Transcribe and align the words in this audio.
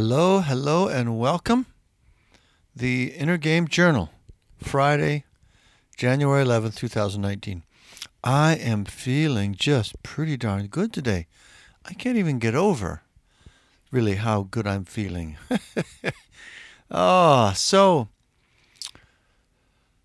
Hello, 0.00 0.38
hello, 0.38 0.86
and 0.86 1.18
welcome. 1.18 1.66
The 2.72 3.06
Inner 3.16 3.36
Game 3.36 3.66
Journal, 3.66 4.10
Friday, 4.56 5.24
January 5.96 6.44
11th, 6.44 6.76
2019. 6.76 7.64
I 8.22 8.54
am 8.54 8.84
feeling 8.84 9.56
just 9.56 10.00
pretty 10.04 10.36
darn 10.36 10.68
good 10.68 10.92
today. 10.92 11.26
I 11.84 11.94
can't 11.94 12.16
even 12.16 12.38
get 12.38 12.54
over 12.54 13.02
really 13.90 14.14
how 14.14 14.42
good 14.42 14.68
I'm 14.68 14.84
feeling. 14.84 15.36
oh, 16.92 17.52
so 17.56 18.06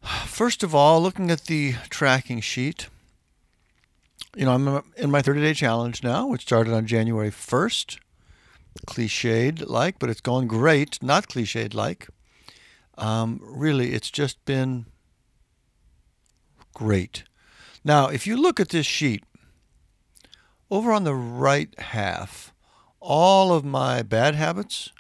first 0.02 0.64
of 0.64 0.74
all, 0.74 1.04
looking 1.04 1.30
at 1.30 1.42
the 1.42 1.76
tracking 1.90 2.42
sheet, 2.42 2.88
you 4.36 4.46
know, 4.46 4.54
I'm 4.54 4.84
in 4.98 5.12
my 5.12 5.22
30 5.22 5.42
day 5.42 5.54
challenge 5.54 6.04
now, 6.04 6.26
which 6.26 6.42
started 6.42 6.74
on 6.74 6.88
January 6.88 7.30
1st. 7.30 8.00
Cliched 8.88 9.68
like, 9.68 10.00
but 10.00 10.10
it's 10.10 10.22
gone 10.22 10.48
great. 10.48 11.02
Not 11.02 11.28
cliched 11.28 11.74
like. 11.74 12.08
Um, 12.98 13.40
really, 13.42 13.94
it's 13.94 14.12
just 14.12 14.44
been 14.46 14.86
great. 16.74 17.24
Now, 17.84 18.08
if 18.08 18.28
you 18.28 18.38
look 18.38 18.60
at 18.60 18.70
this 18.70 18.86
sheet, 18.86 19.24
over 20.70 20.92
on 20.92 21.04
the 21.04 21.16
right 21.16 21.78
half, 21.80 22.54
all 23.00 23.54
of 23.54 23.66
my 23.66 24.02
bad 24.02 24.36
habits 24.36 24.92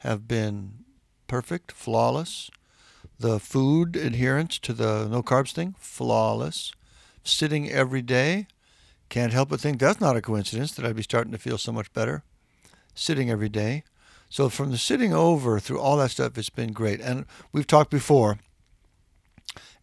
have 0.00 0.26
been 0.26 0.84
perfect, 1.26 1.72
flawless. 1.72 2.50
The 3.18 3.38
food 3.38 3.96
adherence 3.96 4.58
to 4.60 4.72
the 4.72 5.08
no 5.08 5.22
carbs 5.22 5.52
thing, 5.52 5.74
flawless. 5.78 6.72
Sitting 7.24 7.70
every 7.70 8.02
day, 8.02 8.48
can't 9.08 9.32
help 9.32 9.50
but 9.50 9.60
think 9.60 9.78
that's 9.78 10.00
not 10.00 10.16
a 10.16 10.22
coincidence 10.22 10.72
that 10.72 10.84
I'd 10.84 10.96
be 10.96 11.02
starting 11.02 11.32
to 11.32 11.38
feel 11.38 11.58
so 11.58 11.70
much 11.70 11.92
better 11.92 12.24
sitting 12.94 13.30
every 13.30 13.48
day. 13.48 13.84
So 14.28 14.48
from 14.48 14.70
the 14.70 14.78
sitting 14.78 15.12
over 15.12 15.60
through 15.60 15.80
all 15.80 15.98
that 15.98 16.10
stuff, 16.10 16.38
it's 16.38 16.50
been 16.50 16.72
great. 16.72 17.00
And 17.00 17.26
we've 17.52 17.66
talked 17.66 17.90
before 17.90 18.38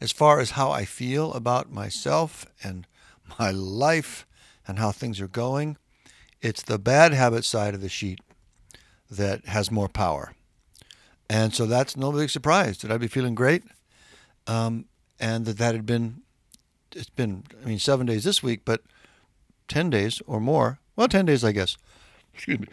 as 0.01 0.11
far 0.11 0.39
as 0.39 0.51
how 0.51 0.71
I 0.71 0.85
feel 0.85 1.33
about 1.33 1.71
myself 1.71 2.45
and 2.63 2.87
my 3.39 3.51
life 3.51 4.25
and 4.67 4.79
how 4.79 4.91
things 4.91 5.21
are 5.21 5.27
going. 5.27 5.77
It's 6.41 6.63
the 6.63 6.79
bad 6.79 7.13
habit 7.13 7.45
side 7.45 7.73
of 7.73 7.81
the 7.81 7.89
sheet 7.89 8.21
that 9.11 9.45
has 9.45 9.71
more 9.71 9.89
power. 9.89 10.33
And 11.29 11.53
so 11.53 11.65
that's 11.65 11.95
no 11.95 12.11
big 12.11 12.29
surprise 12.29 12.79
that 12.79 12.91
I'd 12.91 13.01
be 13.01 13.07
feeling 13.07 13.35
great. 13.35 13.63
Um, 14.47 14.85
and 15.19 15.45
that 15.45 15.57
that 15.57 15.75
had 15.75 15.85
been, 15.85 16.21
it's 16.95 17.09
been, 17.09 17.43
I 17.61 17.67
mean, 17.67 17.79
seven 17.79 18.07
days 18.07 18.23
this 18.23 18.41
week, 18.41 18.61
but 18.65 18.81
10 19.67 19.89
days 19.89 20.21
or 20.25 20.39
more. 20.39 20.79
Well, 20.95 21.07
10 21.07 21.25
days, 21.25 21.43
I 21.43 21.51
guess. 21.51 21.77
Excuse 22.33 22.59
me. 22.59 22.67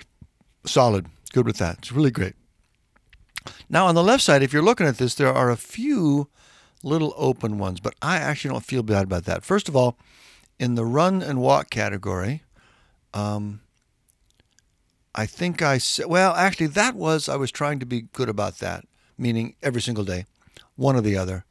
Solid. 0.67 1.07
Good 1.33 1.47
with 1.47 1.59
that. 1.59 1.79
It's 1.79 1.93
really 1.93 2.11
great. 2.11 2.35
Now, 3.69 3.87
on 3.87 3.95
the 3.95 4.03
left 4.03 4.23
side, 4.23 4.43
if 4.43 4.53
you're 4.53 4.63
looking 4.63 4.87
at 4.87 4.99
this, 4.99 5.15
there 5.15 5.33
are 5.33 5.51
a 5.51 5.57
few 5.57 6.29
little 6.83 7.15
open 7.17 7.59
ones, 7.59 7.81
but 7.81 7.95
I 8.03 8.17
actually 8.17 8.53
don't 8.53 8.65
feel 8.65 8.83
bad 8.83 9.05
about 9.05 9.25
that. 9.25 9.45
First 9.45 9.69
of 9.69 9.77
all, 9.77 9.99
in 10.59 10.75
the 10.75 10.85
run 10.85 11.23
and 11.23 11.41
walk 11.41 11.71
category, 11.71 12.43
um, 13.15 13.61
I 15.15 15.27
think 15.27 15.63
I 15.63 15.79
said, 15.79 16.07
well, 16.07 16.35
actually, 16.35 16.69
that 16.69 16.95
was, 16.95 17.29
I 17.29 17.37
was 17.37 17.51
trying 17.51 17.79
to 17.81 17.87
be 17.87 18.03
good 18.03 18.29
about 18.29 18.59
that, 18.59 18.85
meaning 19.17 19.55
every 19.63 19.81
single 19.81 20.05
day, 20.05 20.27
one 20.77 20.97
or 20.97 21.01
the 21.01 21.17
other. 21.17 21.45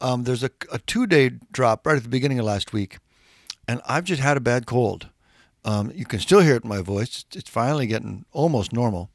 Um, 0.00 0.24
there's 0.24 0.44
a, 0.44 0.50
a 0.72 0.78
two 0.78 1.06
day 1.06 1.32
drop 1.52 1.86
right 1.86 1.96
at 1.96 2.02
the 2.02 2.08
beginning 2.08 2.38
of 2.38 2.46
last 2.46 2.72
week, 2.72 2.98
and 3.66 3.80
I've 3.86 4.04
just 4.04 4.22
had 4.22 4.36
a 4.36 4.40
bad 4.40 4.66
cold. 4.66 5.08
Um, 5.64 5.92
you 5.94 6.04
can 6.04 6.20
still 6.20 6.40
hear 6.40 6.56
it 6.56 6.64
in 6.64 6.68
my 6.68 6.80
voice. 6.82 7.24
It's 7.34 7.50
finally 7.50 7.86
getting 7.86 8.24
almost 8.32 8.72
normal. 8.72 9.10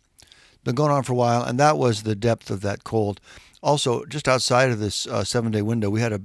Been 0.63 0.75
going 0.75 0.91
on 0.91 1.03
for 1.03 1.13
a 1.13 1.15
while, 1.15 1.43
and 1.43 1.59
that 1.59 1.77
was 1.77 2.03
the 2.03 2.15
depth 2.15 2.49
of 2.49 2.61
that 2.61 2.83
cold. 2.83 3.19
Also, 3.61 4.05
just 4.05 4.27
outside 4.27 4.69
of 4.71 4.79
this 4.79 5.07
uh, 5.07 5.23
seven 5.23 5.51
day 5.51 5.61
window, 5.61 5.89
we 5.89 6.01
had 6.01 6.13
a 6.13 6.21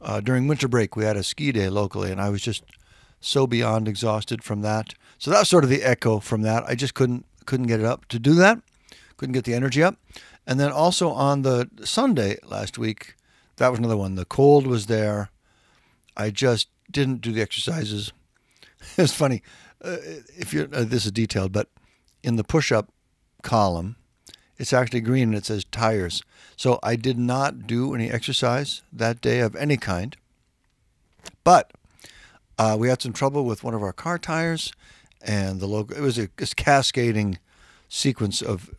uh, 0.00 0.20
during 0.20 0.46
winter 0.46 0.68
break 0.68 0.94
we 0.94 1.04
had 1.04 1.16
a 1.16 1.24
ski 1.24 1.50
day 1.52 1.68
locally, 1.68 2.10
and 2.10 2.20
I 2.20 2.30
was 2.30 2.42
just 2.42 2.62
so 3.20 3.46
beyond 3.46 3.88
exhausted 3.88 4.44
from 4.44 4.62
that. 4.62 4.94
So 5.18 5.30
that 5.30 5.40
was 5.40 5.48
sort 5.48 5.64
of 5.64 5.70
the 5.70 5.82
echo 5.82 6.20
from 6.20 6.42
that. 6.42 6.64
I 6.64 6.74
just 6.74 6.94
couldn't 6.94 7.26
couldn't 7.46 7.66
get 7.66 7.80
it 7.80 7.86
up 7.86 8.06
to 8.08 8.18
do 8.18 8.34
that. 8.34 8.60
Couldn't 9.16 9.32
get 9.32 9.44
the 9.44 9.54
energy 9.54 9.82
up. 9.82 9.96
And 10.46 10.58
then 10.60 10.70
also 10.70 11.10
on 11.10 11.42
the 11.42 11.68
Sunday 11.84 12.38
last 12.44 12.78
week, 12.78 13.16
that 13.56 13.70
was 13.70 13.78
another 13.78 13.96
one. 13.96 14.14
The 14.14 14.24
cold 14.24 14.66
was 14.66 14.86
there. 14.86 15.30
I 16.16 16.30
just 16.30 16.68
didn't 16.90 17.20
do 17.20 17.32
the 17.32 17.42
exercises. 17.42 18.12
it's 18.96 19.12
funny 19.12 19.42
uh, 19.82 19.96
if 20.36 20.52
you 20.52 20.68
uh, 20.72 20.84
this 20.84 21.06
is 21.06 21.12
detailed, 21.12 21.52
but 21.52 21.68
in 22.22 22.36
the 22.36 22.44
push-up 22.44 22.92
column, 23.42 23.96
it's 24.56 24.72
actually 24.72 25.00
green 25.00 25.28
and 25.28 25.36
it 25.36 25.46
says 25.46 25.64
tires. 25.64 26.22
So 26.56 26.78
I 26.82 26.96
did 26.96 27.18
not 27.18 27.66
do 27.66 27.94
any 27.94 28.10
exercise 28.10 28.82
that 28.92 29.20
day 29.20 29.40
of 29.40 29.54
any 29.54 29.76
kind. 29.76 30.16
But 31.44 31.72
uh, 32.58 32.76
we 32.78 32.88
had 32.88 33.00
some 33.00 33.12
trouble 33.12 33.44
with 33.44 33.62
one 33.62 33.74
of 33.74 33.82
our 33.82 33.92
car 33.92 34.18
tires, 34.18 34.72
and 35.22 35.60
the 35.60 35.66
logo. 35.66 35.94
It 35.94 36.00
was 36.00 36.18
a, 36.18 36.28
a 36.38 36.46
cascading 36.56 37.38
sequence 37.88 38.42
of 38.42 38.70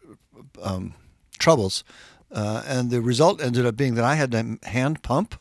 um, 0.61 0.93
troubles, 1.37 1.83
uh, 2.31 2.63
and 2.67 2.89
the 2.91 3.01
result 3.01 3.41
ended 3.41 3.65
up 3.65 3.77
being 3.77 3.95
that 3.95 4.03
I 4.03 4.15
had 4.15 4.31
to 4.31 4.59
hand 4.63 5.01
pump 5.01 5.39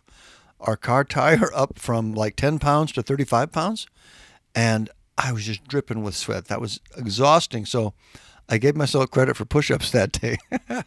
our 0.60 0.76
car 0.76 1.04
tire 1.04 1.50
up 1.54 1.78
from 1.78 2.12
like 2.12 2.36
10 2.36 2.58
pounds 2.58 2.92
to 2.92 3.02
35 3.02 3.52
pounds 3.52 3.86
and 4.54 4.90
I 5.16 5.32
was 5.32 5.44
just 5.44 5.66
dripping 5.66 6.02
with 6.02 6.14
sweat. 6.14 6.46
That 6.46 6.60
was 6.60 6.80
exhausting. 6.96 7.66
So 7.66 7.94
I 8.48 8.58
gave 8.58 8.76
myself 8.76 9.10
credit 9.10 9.36
for 9.36 9.44
push-ups 9.44 9.90
that 9.90 10.12
day 10.12 10.38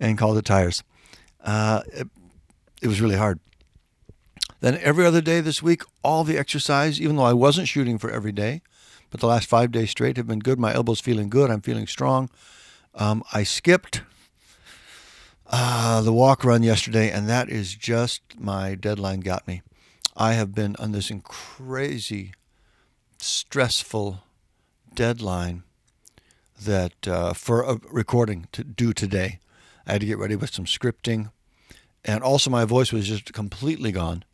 and 0.00 0.18
called 0.18 0.38
it 0.38 0.44
tires. 0.44 0.82
Uh, 1.42 1.82
it, 1.86 2.08
it 2.82 2.88
was 2.88 3.00
really 3.00 3.16
hard. 3.16 3.40
Then 4.60 4.78
every 4.78 5.04
other 5.04 5.20
day 5.20 5.40
this 5.40 5.62
week, 5.62 5.82
all 6.04 6.22
the 6.22 6.38
exercise, 6.38 7.00
even 7.00 7.16
though 7.16 7.24
I 7.24 7.32
wasn't 7.32 7.66
shooting 7.66 7.98
for 7.98 8.10
every 8.10 8.30
day, 8.30 8.62
but 9.10 9.20
the 9.20 9.26
last 9.26 9.48
five 9.48 9.72
days 9.72 9.90
straight 9.90 10.16
have 10.16 10.26
been 10.26 10.38
good. 10.38 10.58
My 10.58 10.72
elbow's 10.74 11.00
feeling 11.00 11.28
good. 11.28 11.50
I'm 11.50 11.60
feeling 11.60 11.86
strong. 11.86 12.30
Um, 12.94 13.24
I 13.32 13.42
skipped 13.42 14.02
uh, 15.46 16.00
the 16.02 16.12
walk 16.12 16.44
run 16.44 16.62
yesterday, 16.62 17.10
and 17.10 17.28
that 17.28 17.48
is 17.48 17.74
just 17.74 18.22
my 18.38 18.74
deadline 18.74 19.20
got 19.20 19.46
me. 19.48 19.62
I 20.16 20.34
have 20.34 20.54
been 20.54 20.76
on 20.76 20.92
this 20.92 21.10
crazy 21.24 22.32
stressful 23.22 24.24
deadline 24.94 25.62
that 26.60 27.08
uh, 27.08 27.32
for 27.32 27.62
a 27.62 27.78
recording 27.90 28.48
to 28.52 28.64
do 28.64 28.92
today. 28.92 29.38
I 29.86 29.92
had 29.92 30.00
to 30.00 30.06
get 30.06 30.18
ready 30.18 30.36
with 30.36 30.52
some 30.52 30.64
scripting, 30.64 31.30
and 32.04 32.22
also 32.22 32.50
my 32.50 32.64
voice 32.64 32.92
was 32.92 33.08
just 33.08 33.32
completely 33.32 33.92
gone. 33.92 34.24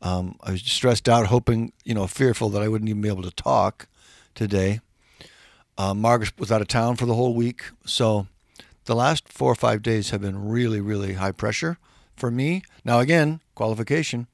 Um, 0.00 0.36
I 0.42 0.52
was 0.52 0.62
stressed 0.62 1.08
out, 1.08 1.26
hoping, 1.26 1.72
you 1.84 1.94
know, 1.94 2.06
fearful 2.06 2.48
that 2.50 2.62
I 2.62 2.68
wouldn't 2.68 2.88
even 2.88 3.02
be 3.02 3.08
able 3.08 3.22
to 3.22 3.30
talk 3.30 3.86
today. 4.34 4.80
Uh, 5.78 5.94
Margaret 5.94 6.38
was 6.38 6.50
out 6.52 6.60
of 6.60 6.68
town 6.68 6.96
for 6.96 7.06
the 7.06 7.14
whole 7.14 7.34
week, 7.34 7.64
so 7.86 8.26
the 8.84 8.96
last 8.96 9.28
four 9.32 9.52
or 9.52 9.54
five 9.54 9.82
days 9.82 10.10
have 10.10 10.20
been 10.20 10.48
really, 10.48 10.80
really 10.80 11.14
high 11.14 11.32
pressure 11.32 11.78
for 12.16 12.30
me. 12.30 12.62
Now, 12.84 12.98
again, 12.98 13.40
qualification: 13.54 14.26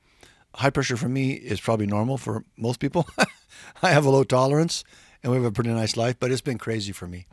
high 0.54 0.70
pressure 0.70 0.96
for 0.96 1.08
me 1.08 1.32
is 1.32 1.60
probably 1.60 1.86
normal 1.86 2.16
for 2.16 2.44
most 2.56 2.80
people. 2.80 3.06
I 3.82 3.90
have 3.90 4.04
a 4.04 4.10
low 4.10 4.24
tolerance, 4.24 4.84
and 5.22 5.32
we 5.32 5.38
have 5.38 5.46
a 5.46 5.52
pretty 5.52 5.70
nice 5.70 5.96
life, 5.96 6.16
but 6.18 6.30
it's 6.30 6.40
been 6.40 6.58
crazy 6.58 6.92
for 6.92 7.06
me. 7.06 7.26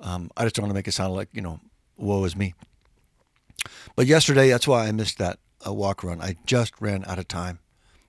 Um, 0.00 0.30
I 0.36 0.44
just 0.44 0.54
don't 0.54 0.64
want 0.64 0.70
to 0.70 0.74
make 0.74 0.88
it 0.88 0.92
sound 0.92 1.14
like 1.14 1.28
you 1.32 1.42
know, 1.42 1.60
woe 1.96 2.24
is 2.24 2.36
me. 2.36 2.54
But 3.96 4.06
yesterday, 4.06 4.48
that's 4.48 4.66
why 4.66 4.86
I 4.86 4.92
missed 4.92 5.18
that 5.18 5.38
uh, 5.66 5.72
walk 5.72 6.02
run. 6.02 6.20
I 6.20 6.36
just 6.46 6.80
ran 6.80 7.04
out 7.06 7.18
of 7.18 7.28
time. 7.28 7.58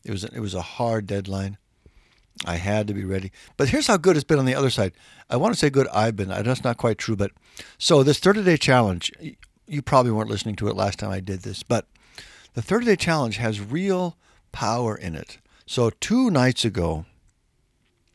It 0.03 0.11
was 0.11 0.23
it 0.23 0.39
was 0.39 0.53
a 0.53 0.61
hard 0.61 1.05
deadline. 1.07 1.57
I 2.45 2.55
had 2.55 2.87
to 2.87 2.93
be 2.93 3.03
ready. 3.03 3.31
But 3.57 3.69
here's 3.69 3.87
how 3.87 3.97
good 3.97 4.15
it's 4.15 4.23
been 4.23 4.39
on 4.39 4.45
the 4.45 4.55
other 4.55 4.69
side. 4.69 4.93
I 5.29 5.37
want 5.37 5.53
to 5.53 5.59
say 5.59 5.69
good 5.69 5.87
I've 5.89 6.15
been. 6.15 6.31
I 6.31 6.37
know 6.37 6.43
That's 6.43 6.63
not 6.63 6.77
quite 6.77 6.97
true, 6.97 7.15
but 7.15 7.31
so 7.77 8.03
this 8.03 8.19
30 8.19 8.43
day 8.43 8.57
challenge, 8.57 9.11
you 9.67 9.81
probably 9.81 10.11
weren't 10.11 10.29
listening 10.29 10.55
to 10.57 10.67
it 10.67 10.75
last 10.75 10.99
time 10.99 11.11
I 11.11 11.19
did 11.19 11.41
this, 11.41 11.61
but 11.61 11.87
the 12.53 12.61
30 12.61 12.85
day 12.85 12.95
challenge 12.95 13.37
has 13.37 13.61
real 13.61 14.17
power 14.51 14.95
in 14.95 15.15
it. 15.15 15.37
So 15.65 15.89
two 15.89 16.31
nights 16.31 16.65
ago, 16.65 17.05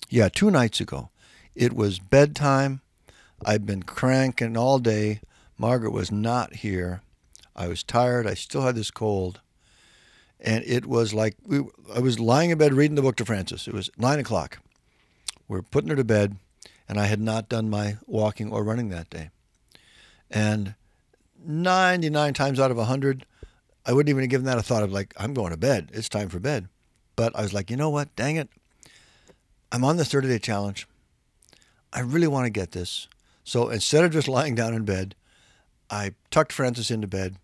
yeah, 0.09 0.29
two 0.29 0.51
nights 0.51 0.81
ago. 0.81 1.11
It 1.55 1.75
was 1.75 1.99
bedtime. 1.99 2.81
I'd 3.45 3.67
been 3.67 3.83
cranking 3.83 4.57
all 4.57 4.79
day. 4.79 5.21
Margaret 5.59 5.91
was 5.91 6.11
not 6.11 6.57
here. 6.57 7.03
I 7.55 7.69
was 7.69 7.83
tired. 7.83 8.27
I 8.27 8.35
still 8.35 8.63
had 8.63 8.75
this 8.75 8.91
cold. 8.91 9.41
And 10.39 10.63
it 10.65 10.87
was 10.87 11.15
like 11.15 11.37
we, 11.47 11.63
I 11.95 12.01
was 12.01 12.21
lying 12.21 12.51
in 12.51 12.59
bed 12.59 12.75
reading 12.75 12.95
the 12.95 13.03
book 13.03 13.17
to 13.17 13.25
Frances. 13.25 13.67
It 13.67 13.75
was 13.75 13.91
nine 13.97 14.19
o'clock. 14.19 14.59
We 15.49 15.59
are 15.59 15.63
putting 15.63 15.91
her 15.91 15.97
to 15.97 16.05
bed, 16.05 16.37
and 16.89 17.01
I 17.01 17.07
had 17.07 17.21
not 17.21 17.49
done 17.49 17.71
my 17.71 17.97
walking 18.07 18.53
or 18.53 18.63
running 18.63 18.91
that 18.91 19.09
day. 19.09 19.31
And 20.31 20.75
99 21.45 22.35
times 22.35 22.61
out 22.61 22.71
of 22.71 22.77
100, 22.77 23.25
I 23.87 23.93
wouldn't 23.93 24.11
even 24.11 24.23
have 24.23 24.31
given 24.31 24.47
that 24.47 24.59
a 24.59 24.63
thought 24.63 24.83
of 24.83 24.93
like, 24.93 25.15
I'm 25.17 25.33
going 25.33 25.53
to 25.53 25.57
bed. 25.57 25.91
It's 25.93 26.09
time 26.09 26.29
for 26.29 26.41
bed. 26.41 26.69
But 27.15 27.35
I 27.37 27.43
was 27.43 27.55
like, 27.55 27.71
you 27.71 27.77
know 27.77 27.91
what? 27.91 28.15
Dang 28.17 28.37
it. 28.37 28.49
I'm 29.73 29.85
on 29.85 29.97
the 29.97 30.05
30 30.05 30.29
day 30.29 30.39
challenge. 30.39 30.87
I 31.93 32.01
really 32.01 32.27
want 32.27 32.47
to 32.47 32.51
get 32.51 32.73
this. 32.73 33.09
So 33.45 33.69
instead 33.69 34.05
of 34.05 34.13
just 34.13 34.29
lying 34.29 34.55
down 34.55 34.75
in 34.75 34.85
bed, 34.85 35.15
I 35.89 36.15
tucked 36.31 36.53
Frances 36.53 36.91
into 36.91 37.07
bed. 37.07 37.37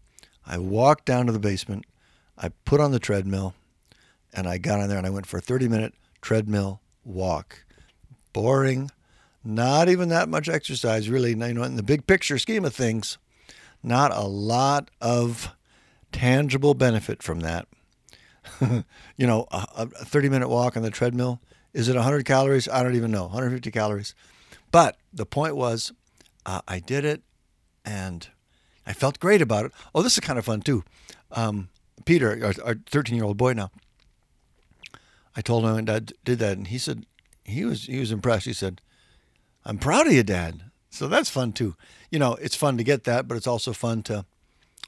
I 0.47 0.59
walked 0.59 1.05
down 1.05 1.27
to 1.27 1.33
the 1.33 1.39
basement. 1.39 1.87
I 2.37 2.51
put 2.65 2.81
on 2.81 2.91
the 2.91 2.99
treadmill 2.99 3.55
and 4.33 4.49
I 4.49 4.59
got 4.59 4.81
on 4.81 4.89
there 4.89 4.99
and 4.99 5.07
I 5.07 5.11
went 5.11 5.27
for 5.27 5.39
a 5.39 5.43
30 5.43 5.69
minute 5.69 5.95
treadmill 6.21 6.81
walk. 7.05 7.65
Boring, 8.33 8.91
not 9.45 9.89
even 9.89 10.09
that 10.09 10.29
much 10.29 10.49
exercise, 10.49 11.09
really. 11.09 11.31
You 11.31 11.37
know, 11.37 11.63
in 11.63 11.77
the 11.77 11.83
big 11.83 12.07
picture 12.07 12.39
scheme 12.39 12.65
of 12.65 12.75
things, 12.75 13.19
not 13.83 14.13
a 14.13 14.23
lot 14.23 14.91
of 15.01 15.55
tangible 16.13 16.75
benefit 16.75 17.23
from 17.23 17.41
that. 17.41 17.69
you 18.61 19.27
know, 19.27 19.47
a, 19.51 19.67
a 19.77 20.05
30 20.05 20.29
minute 20.29 20.49
walk 20.49 20.77
on 20.77 20.83
the 20.83 20.91
treadmill, 20.91 21.41
is 21.73 21.89
it 21.89 21.95
100 21.95 22.25
calories? 22.25 22.69
I 22.69 22.83
don't 22.83 22.95
even 22.95 23.11
know. 23.11 23.25
150 23.25 23.71
calories. 23.71 24.15
But 24.71 24.97
the 25.13 25.27
point 25.27 25.57
was, 25.57 25.93
uh, 26.45 26.61
I 26.67 26.79
did 26.79 27.05
it 27.05 27.23
and 27.85 28.29
I 28.87 28.93
felt 28.93 29.21
great 29.21 29.43
about 29.43 29.67
it. 29.67 29.73
Oh, 29.95 30.03
this 30.03 30.15
is 30.15 30.21
kind 30.21 30.39
of 30.39 30.45
fun 30.45 30.63
too. 30.63 30.85
Um, 31.31 31.69
Peter, 32.05 32.53
our 32.65 32.75
13 32.91 33.15
year 33.15 33.25
old 33.25 33.37
boy 33.37 33.53
now, 33.53 33.71
I 35.37 35.41
told 35.41 35.65
him 35.65 35.77
I 35.77 36.01
did 36.01 36.39
that, 36.39 36.57
and 36.57 36.67
he 36.67 36.79
said 36.79 37.07
he 37.45 37.65
was 37.65 37.85
he 37.85 37.99
was 37.99 38.13
impressed. 38.13 38.47
He 38.47 38.53
said, 38.53 38.81
"I'm 39.65 39.79
proud 39.79 40.07
of 40.07 40.13
you, 40.13 40.23
Dad." 40.23 40.65
So 40.91 41.09
that's 41.09 41.31
fun 41.31 41.53
too. 41.53 41.75
You 42.11 42.19
know, 42.19 42.35
it's 42.35 42.55
fun 42.55 42.77
to 42.77 42.85
get 42.85 43.05
that, 43.05 43.27
but 43.27 43.37
it's 43.37 43.47
also 43.47 43.73
fun 43.73 44.03
to 44.05 44.27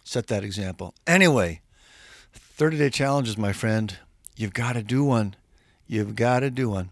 set 0.05 0.27
that 0.27 0.45
example. 0.45 0.95
Anyway, 1.07 1.63
30 2.33 2.77
day 2.77 2.91
challenges, 2.91 3.39
my 3.39 3.53
friend. 3.53 3.97
You've 4.37 4.53
got 4.53 4.75
to 4.75 4.83
do 4.83 5.05
one. 5.05 5.37
You've 5.87 6.15
got 6.15 6.41
to 6.41 6.51
do 6.51 6.71
one. 6.71 6.91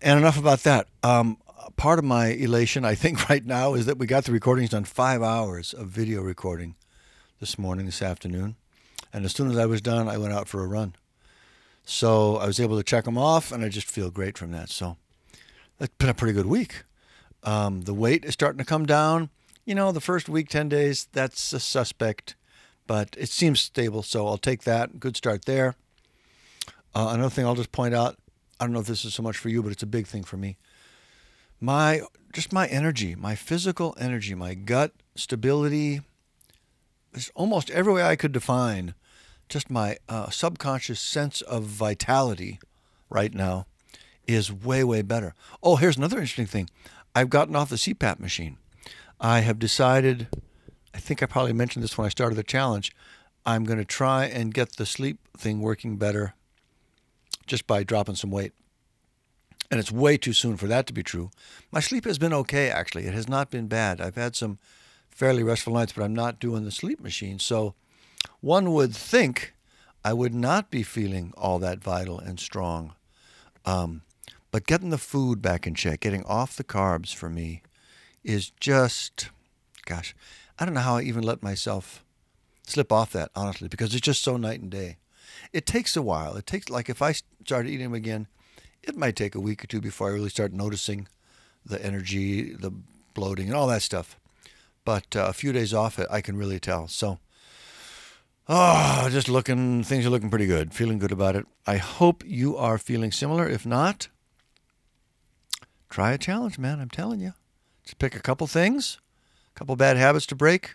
And 0.00 0.18
enough 0.18 0.38
about 0.38 0.60
that. 0.60 0.88
Um, 1.02 1.38
part 1.76 1.98
of 1.98 2.04
my 2.04 2.28
elation, 2.28 2.84
I 2.84 2.94
think, 2.94 3.28
right 3.28 3.44
now 3.44 3.74
is 3.74 3.86
that 3.86 3.98
we 3.98 4.06
got 4.06 4.24
the 4.24 4.32
recordings 4.32 4.70
done 4.70 4.84
five 4.84 5.22
hours 5.22 5.72
of 5.72 5.88
video 5.88 6.22
recording 6.22 6.74
this 7.40 7.58
morning, 7.58 7.86
this 7.86 8.02
afternoon. 8.02 8.56
And 9.12 9.24
as 9.24 9.32
soon 9.32 9.50
as 9.50 9.58
I 9.58 9.66
was 9.66 9.80
done, 9.80 10.08
I 10.08 10.18
went 10.18 10.32
out 10.32 10.48
for 10.48 10.62
a 10.62 10.66
run. 10.66 10.94
So 11.84 12.36
I 12.36 12.46
was 12.46 12.58
able 12.58 12.76
to 12.78 12.82
check 12.82 13.04
them 13.04 13.18
off, 13.18 13.52
and 13.52 13.64
I 13.64 13.68
just 13.68 13.86
feel 13.86 14.10
great 14.10 14.38
from 14.38 14.52
that. 14.52 14.70
So 14.70 14.96
it's 15.78 15.94
been 15.98 16.08
a 16.08 16.14
pretty 16.14 16.32
good 16.32 16.46
week. 16.46 16.84
Um, 17.42 17.82
the 17.82 17.94
weight 17.94 18.24
is 18.24 18.32
starting 18.32 18.58
to 18.58 18.64
come 18.64 18.86
down. 18.86 19.28
You 19.66 19.74
know, 19.74 19.92
the 19.92 20.00
first 20.00 20.28
week, 20.28 20.48
10 20.48 20.68
days, 20.68 21.08
that's 21.12 21.52
a 21.52 21.60
suspect, 21.60 22.36
but 22.86 23.14
it 23.18 23.28
seems 23.28 23.60
stable. 23.60 24.02
So 24.02 24.26
I'll 24.26 24.38
take 24.38 24.64
that. 24.64 24.98
Good 24.98 25.16
start 25.16 25.44
there. 25.44 25.76
Uh, 26.94 27.08
another 27.10 27.30
thing 27.30 27.44
I'll 27.44 27.54
just 27.54 27.72
point 27.72 27.94
out 27.94 28.16
I 28.60 28.64
don't 28.64 28.72
know 28.72 28.80
if 28.80 28.86
this 28.86 29.04
is 29.04 29.14
so 29.14 29.22
much 29.22 29.36
for 29.36 29.48
you, 29.48 29.62
but 29.62 29.72
it's 29.72 29.82
a 29.82 29.86
big 29.86 30.06
thing 30.06 30.22
for 30.22 30.36
me. 30.36 30.56
My 31.60 32.02
just 32.32 32.52
my 32.52 32.66
energy, 32.66 33.14
my 33.14 33.34
physical 33.34 33.96
energy, 33.98 34.34
my 34.34 34.54
gut 34.54 34.92
stability. 35.16 36.00
It's 37.12 37.30
almost 37.34 37.70
every 37.70 37.92
way 37.92 38.02
I 38.02 38.16
could 38.16 38.32
define 38.32 38.94
just 39.48 39.70
my 39.70 39.98
uh, 40.08 40.30
subconscious 40.30 41.00
sense 41.00 41.40
of 41.42 41.64
vitality 41.64 42.58
right 43.08 43.34
now 43.34 43.66
is 44.26 44.52
way, 44.52 44.82
way 44.82 45.02
better. 45.02 45.34
Oh, 45.62 45.76
here's 45.76 45.96
another 45.96 46.16
interesting 46.16 46.46
thing. 46.46 46.70
I've 47.14 47.30
gotten 47.30 47.54
off 47.54 47.70
the 47.70 47.76
CPAP 47.76 48.18
machine. 48.18 48.56
I 49.20 49.40
have 49.40 49.58
decided, 49.58 50.28
I 50.92 50.98
think 50.98 51.22
I 51.22 51.26
probably 51.26 51.52
mentioned 51.52 51.84
this 51.84 51.96
when 51.96 52.06
I 52.06 52.08
started 52.08 52.34
the 52.34 52.42
challenge, 52.42 52.90
I'm 53.46 53.64
going 53.64 53.78
to 53.78 53.84
try 53.84 54.24
and 54.24 54.54
get 54.54 54.76
the 54.76 54.86
sleep 54.86 55.18
thing 55.36 55.60
working 55.60 55.96
better 55.96 56.34
just 57.46 57.66
by 57.66 57.82
dropping 57.82 58.16
some 58.16 58.30
weight. 58.30 58.52
And 59.70 59.80
it's 59.80 59.90
way 59.90 60.16
too 60.16 60.32
soon 60.32 60.56
for 60.56 60.66
that 60.66 60.86
to 60.86 60.92
be 60.92 61.02
true. 61.02 61.30
My 61.72 61.80
sleep 61.80 62.04
has 62.04 62.18
been 62.18 62.32
okay, 62.32 62.70
actually. 62.70 63.06
It 63.06 63.14
has 63.14 63.28
not 63.28 63.50
been 63.50 63.66
bad. 63.66 64.00
I've 64.00 64.14
had 64.14 64.36
some 64.36 64.58
fairly 65.10 65.42
restful 65.42 65.72
nights, 65.74 65.92
but 65.92 66.04
I'm 66.04 66.14
not 66.14 66.38
doing 66.38 66.64
the 66.64 66.70
sleep 66.70 67.00
machine. 67.00 67.38
So 67.38 67.74
one 68.40 68.72
would 68.72 68.94
think 68.94 69.54
I 70.04 70.12
would 70.12 70.34
not 70.34 70.70
be 70.70 70.82
feeling 70.82 71.32
all 71.36 71.58
that 71.60 71.82
vital 71.82 72.18
and 72.18 72.38
strong. 72.38 72.94
Um, 73.64 74.02
but 74.50 74.66
getting 74.66 74.90
the 74.90 74.98
food 74.98 75.40
back 75.40 75.66
in 75.66 75.74
check, 75.74 76.00
getting 76.00 76.24
off 76.24 76.56
the 76.56 76.64
carbs 76.64 77.14
for 77.14 77.30
me 77.30 77.62
is 78.22 78.50
just, 78.60 79.30
gosh, 79.86 80.14
I 80.58 80.64
don't 80.64 80.74
know 80.74 80.80
how 80.80 80.96
I 80.96 81.02
even 81.02 81.22
let 81.22 81.42
myself 81.42 82.04
slip 82.66 82.92
off 82.92 83.12
that, 83.12 83.30
honestly, 83.34 83.68
because 83.68 83.94
it's 83.94 84.04
just 84.04 84.22
so 84.22 84.36
night 84.36 84.60
and 84.60 84.70
day. 84.70 84.98
It 85.52 85.66
takes 85.66 85.96
a 85.96 86.02
while. 86.02 86.36
It 86.36 86.46
takes, 86.46 86.68
like, 86.68 86.88
if 86.88 87.02
I 87.02 87.12
started 87.44 87.70
eating 87.70 87.86
them 87.86 87.94
again, 87.94 88.26
it 88.82 88.96
might 88.96 89.16
take 89.16 89.34
a 89.34 89.40
week 89.40 89.64
or 89.64 89.66
two 89.66 89.80
before 89.80 90.08
I 90.08 90.12
really 90.12 90.28
start 90.28 90.52
noticing 90.52 91.08
the 91.64 91.84
energy, 91.84 92.52
the 92.52 92.72
bloating, 93.14 93.46
and 93.46 93.56
all 93.56 93.66
that 93.68 93.82
stuff. 93.82 94.18
But 94.84 95.16
uh, 95.16 95.26
a 95.28 95.32
few 95.32 95.52
days 95.52 95.72
off 95.72 95.98
it, 95.98 96.06
I 96.10 96.20
can 96.20 96.36
really 96.36 96.60
tell. 96.60 96.88
So, 96.88 97.18
oh, 98.48 99.08
just 99.10 99.28
looking, 99.28 99.82
things 99.82 100.04
are 100.04 100.10
looking 100.10 100.30
pretty 100.30 100.46
good. 100.46 100.74
Feeling 100.74 100.98
good 100.98 101.12
about 101.12 101.36
it. 101.36 101.46
I 101.66 101.78
hope 101.78 102.22
you 102.26 102.56
are 102.56 102.76
feeling 102.76 103.10
similar. 103.10 103.48
If 103.48 103.64
not, 103.64 104.08
try 105.88 106.12
a 106.12 106.18
challenge, 106.18 106.58
man. 106.58 106.80
I'm 106.80 106.90
telling 106.90 107.20
you. 107.20 107.32
Just 107.84 107.98
pick 107.98 108.14
a 108.14 108.20
couple 108.20 108.46
things, 108.46 108.98
a 109.54 109.58
couple 109.58 109.76
bad 109.76 109.96
habits 109.96 110.26
to 110.26 110.34
break. 110.34 110.74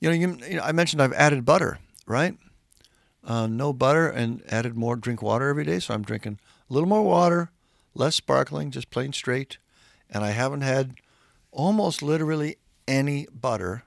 You 0.00 0.08
know, 0.08 0.14
you, 0.14 0.38
you 0.48 0.56
know 0.56 0.62
I 0.62 0.72
mentioned 0.72 1.02
I've 1.02 1.12
added 1.12 1.44
butter, 1.44 1.78
right? 2.06 2.36
Uh, 3.28 3.46
no 3.46 3.74
butter 3.74 4.08
and 4.08 4.42
added 4.48 4.74
more 4.74 4.96
drink 4.96 5.20
water 5.20 5.50
every 5.50 5.64
day. 5.64 5.78
So 5.78 5.92
I'm 5.92 6.02
drinking 6.02 6.38
a 6.68 6.72
little 6.72 6.88
more 6.88 7.02
water, 7.02 7.50
less 7.94 8.14
sparkling, 8.14 8.70
just 8.70 8.88
plain 8.88 9.12
straight. 9.12 9.58
And 10.08 10.24
I 10.24 10.30
haven't 10.30 10.62
had 10.62 10.94
almost 11.52 12.00
literally 12.00 12.56
any 12.88 13.26
butter 13.30 13.84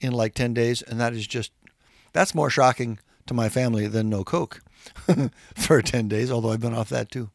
in 0.00 0.12
like 0.12 0.34
10 0.34 0.54
days. 0.54 0.82
And 0.82 0.98
that 0.98 1.12
is 1.12 1.28
just, 1.28 1.52
that's 2.12 2.34
more 2.34 2.50
shocking 2.50 2.98
to 3.26 3.32
my 3.32 3.48
family 3.48 3.86
than 3.86 4.10
no 4.10 4.24
Coke 4.24 4.60
for 5.54 5.80
10 5.80 6.08
days, 6.08 6.28
although 6.32 6.50
I've 6.50 6.60
been 6.60 6.74
off 6.74 6.88
that 6.88 7.12
too. 7.12 7.30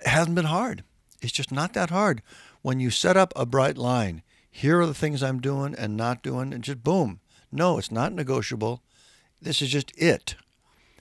It 0.00 0.08
hasn't 0.08 0.34
been 0.34 0.46
hard. 0.46 0.82
It's 1.22 1.32
just 1.32 1.52
not 1.52 1.74
that 1.74 1.90
hard. 1.90 2.22
When 2.62 2.80
you 2.80 2.90
set 2.90 3.16
up 3.16 3.32
a 3.36 3.46
bright 3.46 3.78
line, 3.78 4.22
here 4.50 4.80
are 4.80 4.86
the 4.86 4.94
things 4.94 5.22
I'm 5.22 5.40
doing 5.40 5.76
and 5.76 5.96
not 5.96 6.24
doing, 6.24 6.52
and 6.52 6.64
just 6.64 6.82
boom. 6.82 7.20
No, 7.52 7.78
it's 7.78 7.92
not 7.92 8.12
negotiable. 8.12 8.82
This 9.40 9.62
is 9.62 9.68
just 9.68 9.92
it. 9.96 10.34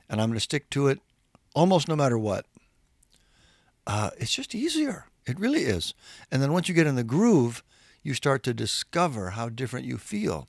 And 0.10 0.22
I'm 0.22 0.30
going 0.30 0.38
to 0.38 0.42
stick 0.42 0.70
to 0.72 0.88
it 0.88 1.00
almost 1.54 1.88
no 1.88 1.96
matter 1.96 2.18
what 2.18 2.46
uh, 3.88 4.12
it's 4.18 4.34
just 4.34 4.56
easier. 4.56 5.06
It 5.26 5.40
really 5.40 5.64
is. 5.64 5.94
And 6.32 6.42
then 6.42 6.54
once 6.54 6.68
you 6.68 6.76
get 6.76 6.88
in 6.88 6.96
the 6.96 7.04
groove, 7.04 7.64
you 8.04 8.14
start 8.14 8.44
to 8.44 8.54
discover 8.54 9.32
how 9.32 9.50
different 9.50 9.86
you 9.86 9.98
feel 9.98 10.48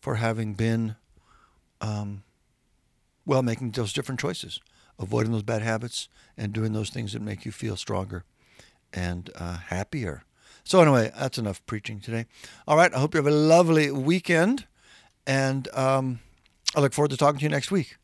for 0.00 0.16
having 0.16 0.54
been, 0.54 0.96
um, 1.80 2.22
well, 3.26 3.42
making 3.42 3.72
those 3.72 3.92
different 3.92 4.20
choices, 4.20 4.60
avoiding 4.98 5.32
those 5.32 5.42
bad 5.42 5.62
habits, 5.62 6.08
and 6.36 6.52
doing 6.52 6.72
those 6.72 6.90
things 6.90 7.12
that 7.12 7.22
make 7.22 7.44
you 7.44 7.52
feel 7.52 7.76
stronger 7.76 8.24
and 8.92 9.30
uh, 9.36 9.56
happier. 9.56 10.24
So, 10.62 10.80
anyway, 10.80 11.10
that's 11.18 11.38
enough 11.38 11.64
preaching 11.66 12.00
today. 12.00 12.26
All 12.68 12.76
right, 12.76 12.92
I 12.94 12.98
hope 12.98 13.14
you 13.14 13.18
have 13.18 13.26
a 13.26 13.30
lovely 13.30 13.90
weekend, 13.90 14.66
and 15.26 15.68
um, 15.74 16.20
I 16.76 16.80
look 16.80 16.92
forward 16.92 17.10
to 17.10 17.16
talking 17.16 17.38
to 17.38 17.44
you 17.44 17.48
next 17.48 17.70
week. 17.70 17.96